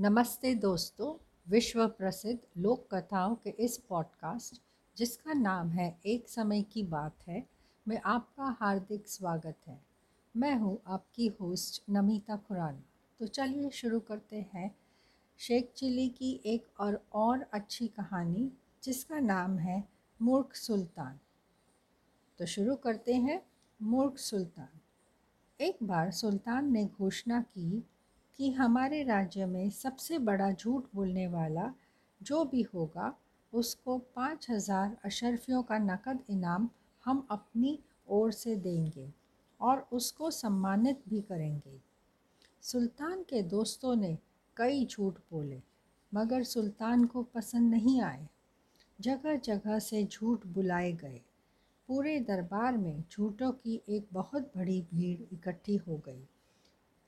[0.00, 4.62] नमस्ते दोस्तों विश्व प्रसिद्ध लोक कथाओं के इस पॉडकास्ट
[4.96, 7.46] जिसका नाम है एक समय की बात है,
[7.88, 9.80] में आपका हार्दिक स्वागत है।
[10.36, 12.82] मैं हूँ आपकी होस्ट नमिता खुराना।
[13.18, 14.76] तो चलिए शुरू करते हैं
[15.38, 18.52] शेख चिली की एक और और अच्छी कहानी,
[18.82, 19.88] जिसका नाम है
[20.22, 21.18] मूर्ख सुल्तान।
[22.38, 23.46] तो शुरू करते हैं
[23.82, 24.80] मूर्ख सुल्तान।
[25.60, 27.84] एक बार सुल्तान ने घोषणा की
[28.38, 31.72] कि हमारे राज्य में सबसे बड़ा झूठ बोलने वाला
[32.20, 33.14] जो भी होगा,
[33.52, 36.68] उसको पाँच हज़ार अशरफियों का नकद इनाम
[37.04, 39.08] हम अपनी ओर से देंगे
[39.60, 41.78] और उसको सम्मानित भी करेंगे।
[42.62, 44.16] सुल्तान के दोस्तों ने
[44.56, 45.60] कई झूठ बोले,
[46.12, 48.26] मगर सुल्तान को पसंद नहीं आए।
[48.98, 51.20] जगह जगह से झूठ बुलाए गए।
[51.88, 56.26] पूरे दरबार में झूठों की एक बहुत बड़ी भीड़ इकट्ठी हो गई।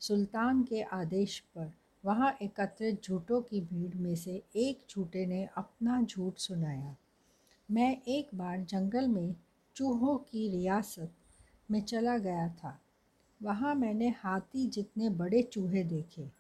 [0.01, 1.73] सुल्तान के आदेश पर
[2.05, 6.97] वहाँ एकत्रित झूठों की भीड़ में से एक झूठे ने अपना झूठ सुनाया।
[7.71, 9.37] मैं एक बार जंगल में
[9.77, 11.13] चूहों की रियासत
[11.71, 12.81] में चला गया था।
[13.43, 16.31] वहाँ मैंने हाथी जितने बड़े चूहे देखे।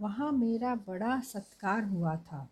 [0.00, 2.50] वहाँ मेरा बड़ा सत्कार हुआ था।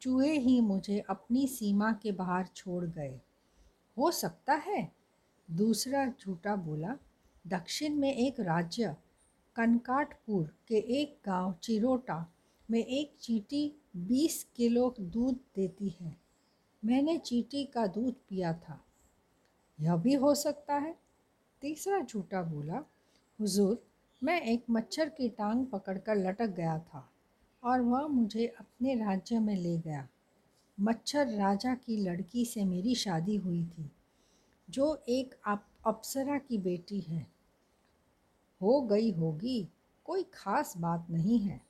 [0.00, 3.20] चूहे ही मुझे अपनी सीमा के बाहर छोड़ गए।
[3.98, 4.92] हो सकता है?
[5.50, 6.96] दूसरा झूठा बोला,
[7.46, 8.96] दक्षिण में एक राज्य
[9.56, 12.32] कनकाटपुर के एक गाँव चिरोटा
[12.70, 16.16] में एक चींटी बीस किलो दूध देती है।
[16.84, 18.84] मैंने चींटी का दूध पिया था।
[19.80, 20.98] यह भी हो सकता है।
[21.60, 22.76] तीसरा झूठा बोला,
[23.40, 23.86] हुजूर,
[24.22, 27.12] मैं एक मच्छर की टांग पकड़कर लटक गया था
[27.64, 30.08] और वह मुझे अपने राज्य में ले गया।
[30.80, 33.90] मच्छर राजा की लड़की से मेरी शादी हुई थी,
[34.70, 35.34] जो एक
[35.86, 37.31] अप्सरा की बेटी है।
[38.62, 39.68] हो गई होगी,
[40.06, 41.60] कोई ख़ास बात नहीं है।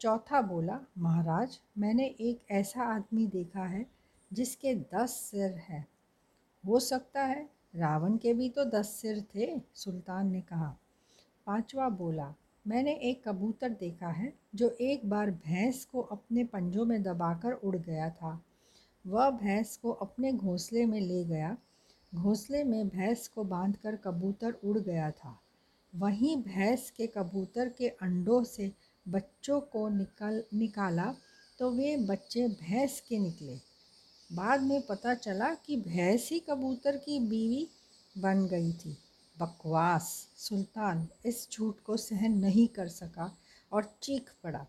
[0.00, 3.86] चौथा बोला, महाराज, मैंने एक ऐसा आदमी देखा है
[4.30, 5.86] जिसके दस सिर हैं।
[6.64, 10.76] हो सकता है रावण के भी तो दस सिर थे, सुल्तान ने कहा।
[11.46, 12.34] पांचवा बोला,
[12.66, 17.76] मैंने एक कबूतर देखा है जो एक बार भैंस को अपने पंजों में दबाकर उड़
[17.76, 18.40] गया था।
[19.04, 21.56] वह भैंस को अपने घोंसले में ले गया।
[22.14, 25.38] घोंसले में भैंस को बांधकर कबूतर उड़ गया था।
[25.94, 28.72] वहीं भैंस के कबूतर के अंडों से
[29.08, 31.14] बच्चों को निकल, निकाला
[31.58, 33.58] तो वे बच्चे भैंस के निकले।
[34.32, 37.68] बाद में पता चला कि भैंस ही कबूतर की बीवी
[38.18, 38.96] बन गई थी।
[39.38, 40.28] बकवास!
[40.36, 43.38] सुल्तान इस झूठ को सहन नहीं कर सका
[43.72, 44.66] और चीख पड़ा।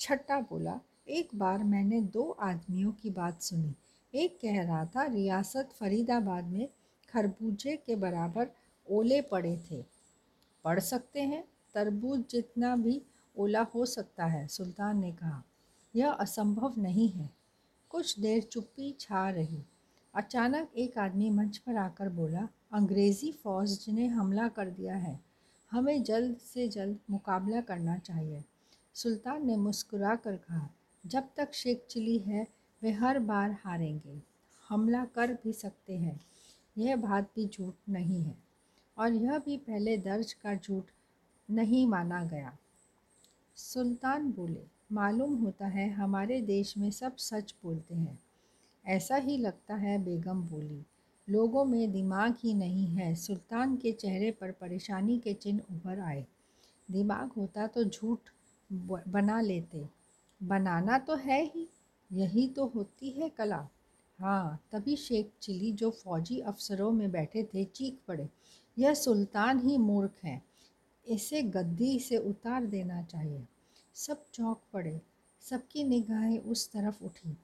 [0.00, 3.74] छट्टा बोला, एक बार मैंने दो आदमियों की बात सुनी।
[4.14, 6.68] एक कह रहा था, रियासत फरीदाबाद में
[7.08, 8.50] खरबूजे के बराबर
[8.90, 9.93] ओले पड़े थे।
[10.64, 11.44] पढ़ सकते हैं,
[11.74, 13.02] तरबूज जितना भी
[13.36, 15.42] ओला हो सकता है, सुल्तान ने कहा।
[15.96, 17.30] यह असंभव नहीं है।
[17.90, 19.62] कुछ देर चुप्पी छा रही।
[20.14, 25.20] अचानक एक आदमी मंच पर आकर बोला, अंग्रेज़ी फ़ौज ने हमला कर दिया है।
[25.70, 28.44] हमें जल्द से जल्द मुकाबला करना चाहिए।
[28.94, 30.70] सुल्तान ने मुस्कुरा कर कहा,
[31.06, 32.46] जब तक शेख चिली है,
[32.82, 34.22] वे हर बार हारेंगे।
[34.68, 36.20] हमला कर भी सकते हैं।
[36.78, 38.43] यह बात भी झूठ नहीं है।
[38.98, 40.84] और यह भी पहले दर्ज का झूठ
[41.50, 42.56] नहीं माना गया।
[43.56, 48.18] सुल्तान बोले, मालूम होता है हमारे देश में सब सच बोलते हैं।
[48.86, 50.84] ऐसा ही लगता है, बेगम बोली।
[51.28, 56.26] लोगों में दिमाग ही नहीं है। सुल्तान के चेहरे पर परेशानी के चिन्ह उभर आए।
[56.90, 58.18] दिमाग होता तो झूठ
[59.08, 59.88] बना लेते।
[60.42, 61.68] बनाना तो है ही।
[62.12, 63.68] यही तो होती है कला।
[64.18, 68.28] हाँ तभी शेख चिली जो फौजी अफसरों में बैठे थे, चीख पड़े।
[68.78, 70.42] यह सुल्तान ही मूर्ख है।
[71.08, 73.46] इसे गद्दी से उतार देना चाहिए।
[73.94, 75.00] सब चौंक पड़े।
[75.40, 77.36] सबकी निगाहें उस तरफ़ उठी।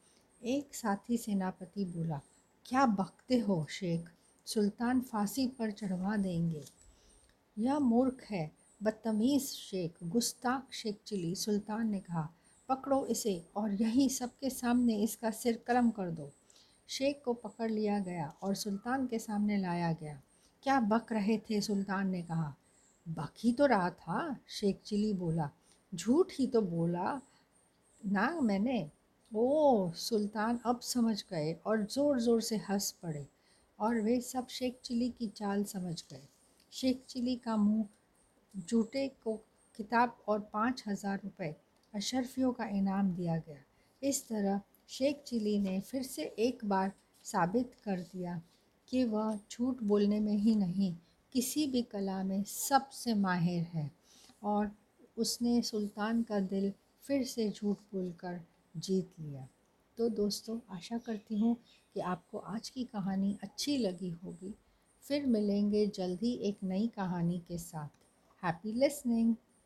[0.45, 2.21] एक साथी सेनापति बोला,
[2.67, 4.09] क्या बकते हो शेख?
[4.47, 6.65] सुल्तान फांसी पर चढ़वा देंगे।
[7.59, 8.53] यह मूर्ख है,
[8.83, 12.35] बदतमीज़ शेख, गुस्ताख शेख चिली, सुल्तान ने कहा,
[12.69, 16.31] पकड़ो इसे और यही सबके सामने इसका सिर कलम कर दो।
[16.89, 20.21] शेख को पकड़ लिया गया और सुल्तान के सामने लाया गया।
[20.63, 21.61] क्या बक रहे थे?
[21.61, 22.55] सुल्तान ने कहा,
[23.07, 25.51] बक ही तो रहा था, शेख चिली बोला।
[25.93, 27.21] झूठ ही तो बोला
[28.03, 28.91] ना मैंने?
[29.33, 33.27] ओ, सुल्तान अब समझ गए और ज़ोर ज़ोर से हंस पड़े
[33.79, 36.23] और वे सब शेख चिली की चाल समझ गए।
[36.73, 37.87] शेख चिली का मुँह
[38.55, 39.35] जूटे को
[39.79, 41.55] किताब और पाँच हज़ार रुपये
[41.95, 43.63] अशरफियों का इनाम दिया गया।
[44.03, 46.93] इस तरह शेख चिली ने फिर से एक बार
[47.25, 48.41] साबित कर दिया।
[48.91, 50.97] कि वह झूठ बोलने में ही नहीं,
[51.33, 53.91] किसी भी कला में सबसे माहिर है।
[54.43, 54.71] और
[55.19, 56.73] उसने सुल्तान का दिल
[57.03, 58.41] फिर से झूठ बोलकर
[58.77, 59.49] जीत लिया।
[59.99, 61.57] तो दोस्तों, आशा करती हूँ
[61.95, 64.55] कि आपको आज की कहानी अच्छी लगी होगी।
[65.03, 67.89] फिर मिलेंगे जल्द एक नई कहानी के साथ।
[68.45, 69.35] Happy listening